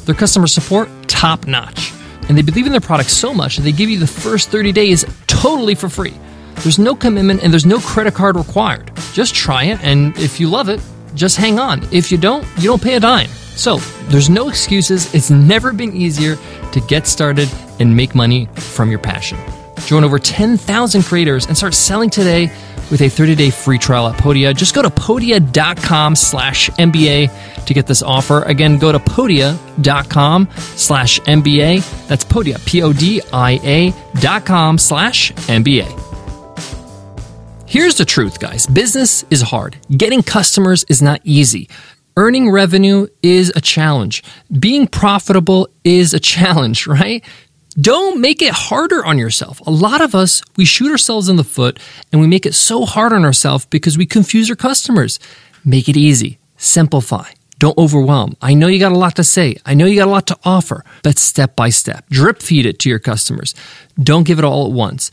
Their 0.04 0.14
customer 0.14 0.46
support, 0.46 0.88
top 1.08 1.48
notch 1.48 1.92
and 2.28 2.36
they 2.36 2.42
believe 2.42 2.66
in 2.66 2.72
their 2.72 2.80
product 2.80 3.10
so 3.10 3.32
much 3.34 3.56
that 3.56 3.62
they 3.62 3.72
give 3.72 3.90
you 3.90 3.98
the 3.98 4.06
first 4.06 4.50
30 4.50 4.72
days 4.72 5.04
totally 5.26 5.74
for 5.74 5.88
free. 5.88 6.14
There's 6.56 6.78
no 6.78 6.94
commitment 6.94 7.42
and 7.42 7.52
there's 7.52 7.66
no 7.66 7.80
credit 7.80 8.14
card 8.14 8.36
required. 8.36 8.92
Just 9.12 9.34
try 9.34 9.64
it, 9.64 9.80
and 9.82 10.16
if 10.16 10.38
you 10.38 10.48
love 10.48 10.68
it, 10.68 10.80
just 11.14 11.36
hang 11.36 11.58
on. 11.58 11.82
If 11.92 12.12
you 12.12 12.18
don't, 12.18 12.46
you 12.56 12.64
don't 12.64 12.82
pay 12.82 12.94
a 12.94 13.00
dime. 13.00 13.28
So, 13.54 13.78
there's 14.08 14.30
no 14.30 14.48
excuses. 14.48 15.12
It's 15.14 15.30
never 15.30 15.72
been 15.72 15.94
easier 15.94 16.36
to 16.72 16.80
get 16.88 17.06
started 17.06 17.50
and 17.80 17.94
make 17.94 18.14
money 18.14 18.48
from 18.54 18.90
your 18.90 19.00
passion. 19.00 19.38
Join 19.86 20.04
over 20.04 20.18
10,000 20.18 21.02
creators 21.02 21.46
and 21.46 21.56
start 21.56 21.74
selling 21.74 22.08
today 22.08 22.50
with 22.92 23.00
a 23.00 23.06
30-day 23.06 23.50
free 23.50 23.78
trial 23.78 24.06
at 24.06 24.16
Podia. 24.16 24.54
Just 24.54 24.74
go 24.74 24.82
to 24.82 24.90
podia.com 24.90 26.14
slash 26.14 26.70
MBA 26.70 27.64
to 27.64 27.74
get 27.74 27.86
this 27.88 28.02
offer. 28.02 28.42
Again, 28.42 28.78
go 28.78 28.92
to 28.92 28.98
podia.com 29.00 30.48
slash 30.76 31.18
MBA. 31.20 32.06
That's 32.06 32.24
Podia, 32.24 32.64
P-O-D-I-A 32.66 33.92
dot 34.20 34.46
com 34.46 34.78
slash 34.78 35.32
MBA. 35.32 35.98
Here's 37.66 37.96
the 37.96 38.04
truth, 38.04 38.38
guys. 38.38 38.66
Business 38.66 39.24
is 39.30 39.40
hard. 39.40 39.78
Getting 39.90 40.22
customers 40.22 40.84
is 40.90 41.00
not 41.00 41.22
easy. 41.24 41.70
Earning 42.18 42.50
revenue 42.50 43.06
is 43.22 43.50
a 43.56 43.62
challenge. 43.62 44.22
Being 44.60 44.86
profitable 44.86 45.68
is 45.82 46.12
a 46.12 46.20
challenge, 46.34 46.86
right? 46.86 47.24
Don't 47.80 48.20
make 48.20 48.42
it 48.42 48.52
harder 48.52 49.04
on 49.04 49.18
yourself. 49.18 49.60
A 49.66 49.70
lot 49.70 50.02
of 50.02 50.14
us, 50.14 50.42
we 50.56 50.64
shoot 50.64 50.90
ourselves 50.90 51.28
in 51.28 51.36
the 51.36 51.44
foot 51.44 51.78
and 52.12 52.20
we 52.20 52.26
make 52.26 52.44
it 52.44 52.54
so 52.54 52.84
hard 52.84 53.12
on 53.12 53.24
ourselves 53.24 53.64
because 53.66 53.96
we 53.96 54.04
confuse 54.04 54.50
our 54.50 54.56
customers. 54.56 55.18
Make 55.64 55.88
it 55.88 55.96
easy. 55.96 56.38
Simplify. 56.58 57.30
Don't 57.58 57.78
overwhelm. 57.78 58.36
I 58.42 58.54
know 58.54 58.66
you 58.66 58.78
got 58.78 58.92
a 58.92 58.98
lot 58.98 59.16
to 59.16 59.24
say. 59.24 59.56
I 59.64 59.74
know 59.74 59.86
you 59.86 59.96
got 59.96 60.08
a 60.08 60.10
lot 60.10 60.26
to 60.26 60.38
offer, 60.44 60.84
but 61.02 61.18
step 61.18 61.56
by 61.56 61.70
step, 61.70 62.04
drip 62.10 62.42
feed 62.42 62.66
it 62.66 62.78
to 62.80 62.88
your 62.90 62.98
customers. 62.98 63.54
Don't 64.02 64.26
give 64.26 64.38
it 64.38 64.44
all 64.44 64.66
at 64.66 64.72
once. 64.72 65.10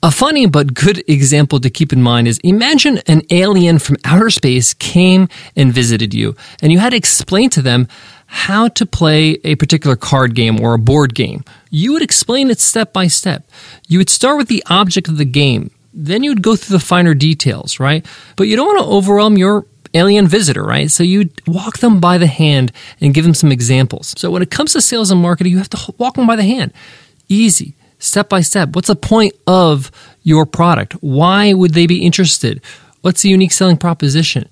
A 0.00 0.12
funny 0.12 0.46
but 0.46 0.74
good 0.74 1.02
example 1.08 1.58
to 1.58 1.68
keep 1.68 1.92
in 1.92 2.00
mind 2.00 2.28
is 2.28 2.38
imagine 2.44 2.98
an 3.08 3.22
alien 3.30 3.80
from 3.80 3.96
outer 4.04 4.30
space 4.30 4.72
came 4.74 5.28
and 5.56 5.72
visited 5.72 6.14
you, 6.14 6.36
and 6.62 6.70
you 6.70 6.78
had 6.78 6.90
to 6.90 6.96
explain 6.96 7.50
to 7.50 7.62
them 7.62 7.88
how 8.26 8.68
to 8.68 8.86
play 8.86 9.38
a 9.42 9.56
particular 9.56 9.96
card 9.96 10.36
game 10.36 10.60
or 10.60 10.74
a 10.74 10.78
board 10.78 11.16
game. 11.16 11.42
You 11.70 11.94
would 11.94 12.02
explain 12.02 12.48
it 12.48 12.60
step 12.60 12.92
by 12.92 13.08
step. 13.08 13.50
You 13.88 13.98
would 13.98 14.08
start 14.08 14.38
with 14.38 14.46
the 14.46 14.62
object 14.70 15.08
of 15.08 15.16
the 15.16 15.24
game. 15.24 15.72
Then 15.92 16.22
you 16.22 16.30
would 16.30 16.42
go 16.42 16.54
through 16.54 16.78
the 16.78 16.84
finer 16.84 17.12
details, 17.14 17.80
right? 17.80 18.06
But 18.36 18.44
you 18.44 18.54
don't 18.54 18.68
want 18.68 18.78
to 18.78 18.94
overwhelm 18.94 19.36
your 19.36 19.66
alien 19.94 20.28
visitor, 20.28 20.62
right? 20.62 20.92
So 20.92 21.02
you 21.02 21.28
walk 21.44 21.78
them 21.78 21.98
by 21.98 22.18
the 22.18 22.28
hand 22.28 22.70
and 23.00 23.12
give 23.12 23.24
them 23.24 23.34
some 23.34 23.50
examples. 23.50 24.14
So 24.16 24.30
when 24.30 24.42
it 24.42 24.52
comes 24.52 24.74
to 24.74 24.80
sales 24.80 25.10
and 25.10 25.20
marketing, 25.20 25.50
you 25.50 25.58
have 25.58 25.70
to 25.70 25.94
walk 25.98 26.14
them 26.14 26.28
by 26.28 26.36
the 26.36 26.44
hand. 26.44 26.72
Easy, 27.28 27.74
step 27.98 28.28
by 28.28 28.40
step. 28.40 28.74
What's 28.74 28.88
the 28.88 28.96
point 28.96 29.34
of 29.46 29.90
your 30.22 30.46
product? 30.46 30.94
Why 31.00 31.52
would 31.52 31.74
they 31.74 31.86
be 31.86 32.04
interested? 32.04 32.60
What's 33.00 33.22
the 33.22 33.28
unique 33.28 33.52
selling 33.52 33.76
proposition? 33.76 34.48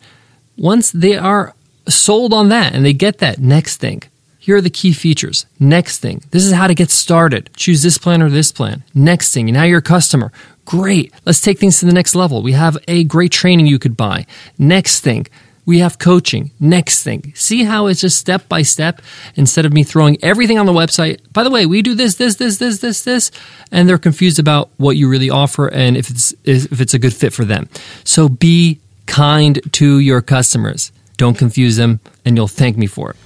Once 0.56 0.90
they 0.90 1.16
are 1.16 1.54
sold 1.88 2.32
on 2.32 2.48
that 2.48 2.74
and 2.74 2.84
they 2.84 2.92
get 2.92 3.18
that. 3.18 3.38
Next 3.38 3.76
thing. 3.78 4.02
Here 4.38 4.56
are 4.56 4.60
the 4.60 4.70
key 4.70 4.92
features. 4.92 5.46
Next 5.58 5.98
thing. 5.98 6.22
This 6.30 6.44
is 6.44 6.52
how 6.52 6.68
to 6.68 6.74
get 6.74 6.90
started. 6.90 7.50
Choose 7.56 7.82
this 7.82 7.98
plan 7.98 8.22
or 8.22 8.30
this 8.30 8.52
plan. 8.52 8.84
Next 8.94 9.34
thing. 9.34 9.48
And 9.48 9.56
now 9.56 9.64
you're 9.64 9.80
a 9.80 9.82
customer. 9.82 10.30
Great. 10.64 11.12
Let's 11.24 11.40
take 11.40 11.58
things 11.58 11.80
to 11.80 11.86
the 11.86 11.92
next 11.92 12.14
level. 12.14 12.42
We 12.42 12.52
have 12.52 12.78
a 12.86 13.04
great 13.04 13.32
training 13.32 13.66
you 13.66 13.78
could 13.78 13.96
buy. 13.96 14.26
Next 14.56 15.00
thing. 15.00 15.26
We 15.66 15.80
have 15.80 15.98
coaching. 15.98 16.52
Next 16.60 17.02
thing. 17.02 17.32
See 17.34 17.64
how 17.64 17.88
it's 17.88 18.00
just 18.00 18.18
step 18.18 18.48
by 18.48 18.62
step 18.62 19.02
instead 19.34 19.66
of 19.66 19.72
me 19.72 19.82
throwing 19.82 20.16
everything 20.22 20.58
on 20.58 20.66
the 20.66 20.72
website. 20.72 21.20
By 21.32 21.42
the 21.42 21.50
way, 21.50 21.66
we 21.66 21.82
do 21.82 21.94
this, 21.94 22.14
this, 22.14 22.36
this, 22.36 22.58
this, 22.58 22.78
this, 22.78 23.02
this, 23.02 23.30
and 23.72 23.88
they're 23.88 23.98
confused 23.98 24.38
about 24.38 24.70
what 24.76 24.96
you 24.96 25.08
really 25.08 25.28
offer 25.28 25.66
and 25.66 25.96
if 25.96 26.08
it's 26.08 26.32
if 26.44 26.80
it's 26.80 26.94
a 26.94 26.98
good 26.98 27.12
fit 27.12 27.32
for 27.32 27.44
them. 27.44 27.68
So 28.04 28.28
be 28.28 28.80
kind 29.06 29.60
to 29.72 29.98
your 29.98 30.22
customers. 30.22 30.92
Don't 31.16 31.36
confuse 31.36 31.76
them, 31.76 32.00
and 32.24 32.36
you'll 32.36 32.48
thank 32.48 32.76
me 32.76 32.86
for 32.86 33.10
it. 33.10 33.16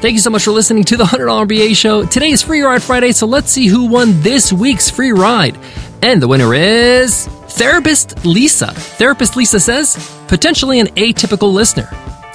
Thank 0.00 0.12
you 0.12 0.18
so 0.18 0.30
much 0.30 0.44
for 0.44 0.50
listening 0.50 0.84
to 0.84 0.96
the 0.96 1.04
$100 1.04 1.48
MBA 1.48 1.74
show. 1.74 2.04
Today 2.04 2.30
is 2.30 2.42
Free 2.42 2.60
Ride 2.60 2.82
Friday, 2.82 3.12
so 3.12 3.26
let's 3.26 3.50
see 3.50 3.66
who 3.66 3.86
won 3.86 4.20
this 4.20 4.52
week's 4.52 4.90
free 4.90 5.12
ride. 5.12 5.56
And 6.02 6.20
the 6.20 6.28
winner 6.28 6.52
is 6.52 7.26
Therapist 7.48 8.24
Lisa. 8.26 8.72
Therapist 8.72 9.36
Lisa 9.36 9.58
says, 9.58 9.94
potentially 10.28 10.80
an 10.80 10.88
atypical 10.88 11.52
listener. 11.52 11.88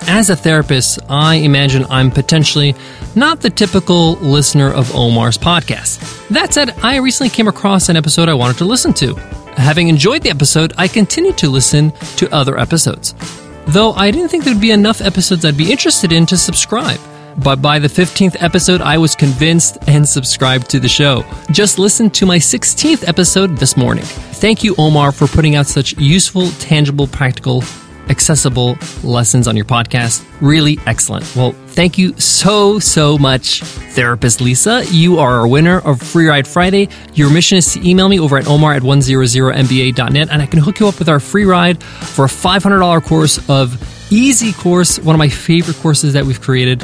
As 0.07 0.29
a 0.29 0.36
therapist, 0.36 1.00
I 1.10 1.36
imagine 1.36 1.86
I'm 1.89 2.10
potentially 2.10 2.75
not 3.15 3.41
the 3.41 3.50
typical 3.50 4.13
listener 4.15 4.71
of 4.71 4.93
Omar's 4.95 5.38
podcast. 5.38 6.27
That 6.29 6.53
said, 6.53 6.71
I 6.81 6.98
recently 6.98 7.29
came 7.29 7.48
across 7.48 7.89
an 7.89 7.98
episode 7.98 8.29
I 8.29 8.33
wanted 8.33 8.57
to 8.57 8.65
listen 8.65 8.93
to. 8.93 9.15
Having 9.55 9.89
enjoyed 9.89 10.24
the 10.24 10.29
episode, 10.29 10.74
I 10.77 10.88
continued 10.88 11.38
to 11.39 11.50
listen 11.50 11.91
to 12.17 12.33
other 12.33 12.57
episodes 12.57 13.13
though 13.67 13.93
I 13.93 14.12
didn't 14.12 14.29
think 14.29 14.43
there'd 14.43 14.62
be 14.62 14.71
enough 14.71 15.01
episodes 15.01 15.45
I'd 15.45 15.57
be 15.57 15.71
interested 15.71 16.12
in 16.12 16.25
to 16.27 16.38
subscribe. 16.38 17.00
but 17.38 17.62
by 17.62 17.79
the 17.79 17.88
15th 17.88 18.36
episode, 18.41 18.81
I 18.81 18.98
was 18.98 19.15
convinced 19.15 19.77
and 19.88 20.07
subscribed 20.07 20.69
to 20.71 20.81
the 20.81 20.89
show. 20.89 21.24
Just 21.51 21.79
listen 21.79 22.10
to 22.12 22.25
my 22.25 22.38
16th 22.38 23.07
episode 23.07 23.57
this 23.57 23.77
morning. 23.77 24.03
Thank 24.03 24.65
you, 24.65 24.75
Omar, 24.77 25.13
for 25.13 25.27
putting 25.27 25.55
out 25.55 25.65
such 25.65 25.98
useful, 25.98 26.51
tangible, 26.60 27.07
practical 27.07 27.62
accessible 28.12 28.77
lessons 29.03 29.48
on 29.48 29.56
your 29.56 29.65
podcast. 29.65 30.24
Really 30.41 30.77
excellent. 30.86 31.25
Well, 31.36 31.53
thank 31.70 31.98
you 31.98 32.13
so, 32.20 32.77
so 32.77 33.18
much, 33.18 33.62
Therapist 33.62 34.41
Lisa. 34.41 34.84
You 34.91 35.18
are 35.18 35.39
a 35.39 35.48
winner 35.48 35.80
of 35.80 36.01
Free 36.01 36.27
Ride 36.27 36.48
Friday. 36.48 36.89
Your 37.13 37.32
mission 37.32 37.58
is 37.58 37.74
to 37.74 37.89
email 37.89 38.10
me 38.10 38.20
over 38.20 38.38
at 38.38 38.48
omar 38.48 38.74
at 38.74 38.84
100mba.net 38.84 40.30
and 40.30 40.41
I 40.41 40.46
can 40.46 40.60
hook 40.60 40.80
you 40.80 40.88
up 40.88 41.00
with 41.00 41.10
our 41.10 41.20
free 41.20 41.46
ride 41.46 41.82
for 41.84 42.25
a 42.25 42.27
$500 42.27 43.03
course 43.06 43.50
of 43.50 43.82
Easy 44.12 44.51
Course, 44.51 45.00
one 45.00 45.15
of 45.15 45.20
my 45.20 45.30
favorite 45.30 45.77
courses 45.77 46.13
that 46.13 46.25
we've 46.25 46.41
created. 46.41 46.84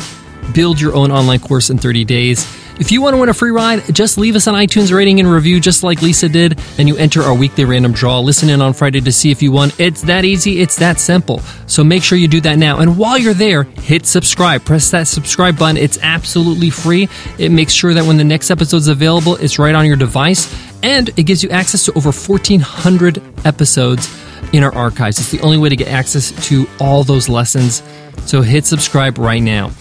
Build 0.53 0.79
your 0.79 0.96
own 0.96 1.12
online 1.12 1.39
course 1.39 1.69
in 1.69 1.77
30 1.77 2.05
days. 2.05 2.46
If 2.79 2.91
you 2.91 3.01
want 3.01 3.15
to 3.15 3.19
win 3.19 3.29
a 3.29 3.34
free 3.34 3.50
ride, 3.50 3.84
just 3.93 4.19
leave 4.19 4.36
us 4.36 4.46
an 4.46 4.53
iTunes 4.53 4.96
rating 4.96 5.19
and 5.19 5.29
review 5.29 5.60
just 5.60 5.81
like 5.81 6.03
Lisa 6.03 6.29
did, 6.29 6.60
and 6.77 6.88
you 6.88 6.96
enter 6.96 7.24
our 7.24 7.34
weekly 7.34 7.65
random 7.65 7.91
draw. 7.91 8.19
Listen 8.19 8.50
in 8.50 8.62
on 8.62 8.74
Friday 8.74 9.01
to 9.01 9.12
see 9.12 9.31
if 9.31 9.41
you 9.41 9.51
won. 9.51 9.72
It's 9.79 10.03
that 10.03 10.25
easy, 10.25 10.62
it's 10.62 10.75
that 10.75 11.00
simple. 11.00 11.39
So 11.65 11.84
make 11.84 12.03
sure 12.03 12.19
you 12.19 12.27
do 12.27 12.39
that 12.41 12.60
now. 12.60 12.77
And 12.77 12.96
while 12.96 13.17
you're 13.17 13.34
there, 13.34 13.63
hit 13.63 14.05
subscribe. 14.05 14.63
Press 14.63 14.91
that 14.91 15.07
subscribe 15.07 15.57
button. 15.57 15.77
It's 15.77 15.98
absolutely 16.03 16.69
free. 16.69 17.10
It 17.39 17.51
makes 17.51 17.74
sure 17.74 17.96
that 17.96 18.05
when 18.05 18.17
the 18.17 18.24
next 18.24 18.51
episode 18.51 18.77
is 18.77 18.88
available, 18.89 19.38
it's 19.38 19.57
right 19.57 19.74
on 19.74 19.88
your 19.88 19.98
device, 19.98 20.48
and 20.84 21.10
it 21.17 21.24
gives 21.24 21.41
you 21.41 21.50
access 21.50 21.84
to 21.86 21.93
over 21.93 22.12
1,400 22.12 23.24
episodes 23.43 24.07
in 24.53 24.63
our 24.63 24.74
archives. 24.75 25.17
It's 25.17 25.31
the 25.31 25.41
only 25.41 25.57
way 25.57 25.69
to 25.69 25.75
get 25.75 25.88
access 25.88 26.31
to 26.48 26.67
all 26.79 27.03
those 27.03 27.27
lessons. 27.27 27.81
So 28.27 28.43
hit 28.43 28.65
subscribe 28.67 29.17
right 29.17 29.41
now. 29.41 29.72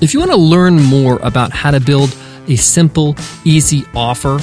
If 0.00 0.14
you 0.14 0.20
want 0.20 0.30
to 0.30 0.38
learn 0.38 0.80
more 0.80 1.18
about 1.22 1.50
how 1.50 1.72
to 1.72 1.80
build 1.80 2.16
a 2.48 2.56
simple, 2.56 3.16
easy 3.44 3.84
offer 3.94 4.38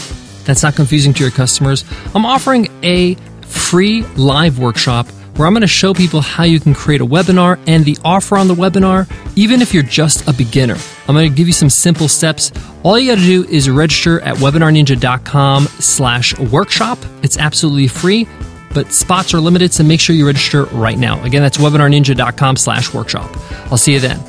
that's 0.45 0.63
not 0.63 0.75
confusing 0.75 1.13
to 1.13 1.23
your 1.23 1.31
customers, 1.31 1.83
I'm 2.13 2.25
offering 2.25 2.67
a 2.83 3.15
free 3.41 4.03
live 4.15 4.59
workshop 4.59 5.07
where 5.35 5.47
I'm 5.47 5.53
going 5.53 5.61
to 5.61 5.67
show 5.67 5.93
people 5.93 6.21
how 6.21 6.43
you 6.43 6.59
can 6.59 6.73
create 6.73 7.01
a 7.01 7.05
webinar 7.05 7.59
and 7.67 7.83
the 7.83 7.97
offer 8.05 8.37
on 8.37 8.47
the 8.47 8.55
webinar, 8.55 9.09
even 9.35 9.61
if 9.61 9.73
you're 9.73 9.83
just 9.83 10.27
a 10.29 10.33
beginner. 10.33 10.77
I'm 11.07 11.15
going 11.15 11.29
to 11.29 11.35
give 11.35 11.47
you 11.47 11.53
some 11.53 11.69
simple 11.69 12.07
steps. 12.07 12.51
All 12.83 12.97
you 12.97 13.11
got 13.11 13.19
to 13.19 13.25
do 13.25 13.43
is 13.45 13.69
register 13.69 14.21
at 14.21 14.37
webinarninja.com 14.37 15.65
slash 15.65 16.37
workshop. 16.39 16.99
It's 17.21 17.37
absolutely 17.37 17.87
free, 17.87 18.27
but 18.73 18.93
spots 18.93 19.33
are 19.33 19.41
limited, 19.41 19.73
so 19.73 19.83
make 19.83 19.99
sure 19.99 20.15
you 20.15 20.25
register 20.25 20.65
right 20.65 20.97
now. 20.97 21.21
Again, 21.23 21.41
that's 21.41 21.57
webinarninja.com 21.57 22.55
slash 22.55 22.93
workshop. 22.93 23.29
I'll 23.71 23.77
see 23.77 23.93
you 23.93 23.99
then. 23.99 24.19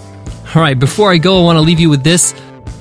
All 0.55 0.63
right, 0.63 0.79
before 0.79 1.13
I 1.13 1.19
go, 1.19 1.41
I 1.41 1.45
want 1.45 1.57
to 1.57 1.61
leave 1.61 1.79
you 1.79 1.91
with 1.91 2.03
this. 2.03 2.35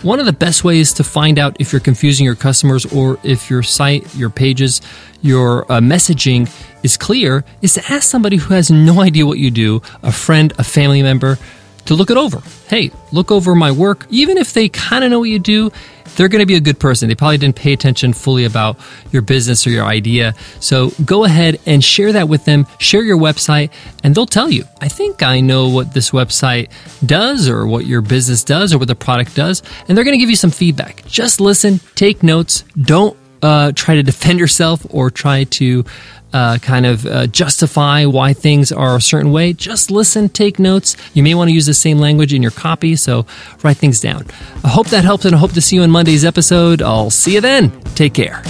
One 0.06 0.20
of 0.20 0.28
the 0.28 0.34
best 0.34 0.64
ways 0.64 0.94
to 0.94 1.04
find 1.04 1.40
out 1.40 1.58
if 1.60 1.74
you're 1.74 1.80
confusing 1.80 2.28
your 2.28 2.36
customers 2.36 2.86
or 2.94 3.18
if 3.24 3.50
your 3.50 3.64
site, 3.64 4.14
your 4.14 4.30
pages, 4.30 4.80
your 5.24 5.64
uh, 5.64 5.80
messaging 5.80 6.48
is 6.84 6.96
clear 6.96 7.44
is 7.64 7.74
to 7.74 7.92
ask 7.92 8.04
somebody 8.04 8.38
who 8.38 8.54
has 8.54 8.70
no 8.70 9.02
idea 9.02 9.26
what 9.26 9.40
you 9.40 9.50
do, 9.50 9.82
a 10.04 10.12
friend, 10.12 10.54
a 10.60 10.64
family 10.64 11.02
member, 11.02 11.40
to 11.86 11.96
look 11.96 12.12
it 12.12 12.18
over. 12.18 12.44
Hey, 12.68 12.92
look 13.12 13.32
over 13.32 13.56
my 13.56 13.72
work. 13.72 14.06
Even 14.12 14.38
if 14.38 14.54
they 14.54 14.70
kind 14.70 15.04
of 15.04 15.10
know 15.10 15.18
what 15.18 15.30
you 15.30 15.40
do, 15.40 15.72
they're 16.16 16.28
going 16.28 16.42
to 16.42 16.46
be 16.46 16.56
a 16.56 16.62
good 16.62 16.80
person. 16.80 17.10
They 17.10 17.16
probably 17.16 17.38
didn't 17.38 17.56
pay 17.56 17.74
attention 17.74 18.14
fully 18.14 18.46
about 18.46 18.78
your 19.12 19.22
business 19.22 19.66
or 19.66 19.70
your 19.70 19.86
idea. 19.86 20.34
So 20.60 20.92
go 21.04 21.24
ahead 21.24 21.60
and 21.66 21.84
share 21.84 22.14
that 22.14 22.30
with 22.30 22.46
them. 22.46 22.68
Share 22.80 23.04
your 23.04 23.18
website 23.18 23.72
and 24.04 24.16
they'll 24.16 24.26
tell 24.26 24.50
you, 24.50 24.66
I 24.82 24.88
think 24.88 25.24
I 25.24 25.40
know 25.42 25.70
what 25.70 25.94
this 25.94 26.12
website 26.12 26.72
does 27.06 27.50
or 27.50 27.68
what 27.68 27.86
your 27.86 28.02
business 28.02 28.44
does 28.44 28.74
or 28.74 28.78
what 28.78 28.88
the 28.88 28.96
product 28.96 29.36
does. 29.36 29.62
And 29.88 29.98
they're 29.98 30.06
going 30.06 30.18
to 30.18 30.20
give 30.20 30.30
you 30.30 30.36
some 30.36 30.52
feedback. 30.52 31.06
Just 31.06 31.40
listen, 31.40 31.80
take 31.96 32.24
notes. 32.24 32.64
Don't 32.80 33.18
uh, 33.42 33.72
try 33.76 33.96
to 33.96 34.04
defend 34.04 34.40
yourself 34.40 34.86
or 34.90 35.12
try 35.12 35.44
to 35.44 35.86
uh, 36.36 36.58
kind 36.58 36.86
of 36.86 37.06
uh, 37.06 37.28
justify 37.28 38.04
why 38.04 38.34
things 38.34 38.70
are 38.70 38.98
a 38.98 39.02
certain 39.02 39.32
way, 39.32 39.54
just 39.54 39.90
listen, 39.90 40.28
take 40.28 40.60
notes. 40.60 40.98
You 41.14 41.24
may 41.24 41.34
want 41.34 41.48
to 41.48 41.54
use 41.54 41.66
the 41.66 41.74
same 41.74 41.98
language 41.98 42.34
in 42.34 42.42
your 42.42 42.52
copy, 42.52 42.98
so 42.98 43.26
write 43.64 43.78
things 43.78 44.02
down. 44.02 44.26
I 44.62 44.68
hope 44.68 44.88
that 44.88 45.06
helps, 45.06 45.24
and 45.24 45.34
I 45.34 45.38
hope 45.38 45.54
to 45.54 45.62
see 45.62 45.78
you 45.78 45.84
in 45.84 45.92
Monday's 45.92 46.26
episode. 46.26 46.82
I'll 46.82 47.10
see 47.10 47.36
you 47.36 47.42
then. 47.42 47.72
Take 47.96 48.14
care. 48.14 48.44